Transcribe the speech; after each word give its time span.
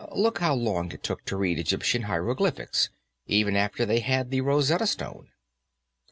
Look 0.15 0.39
how 0.39 0.55
long 0.55 0.91
it 0.93 1.03
took 1.03 1.25
to 1.25 1.35
read 1.37 1.59
Egyptian 1.59 2.01
hieroglyphics, 2.01 2.89
even 3.27 3.55
after 3.55 3.85
they 3.85 3.99
had 3.99 4.31
the 4.31 4.41
Rosetta 4.41 4.87
Stone." 4.87 5.27